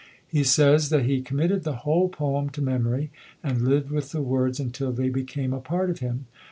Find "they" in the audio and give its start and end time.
4.91-5.09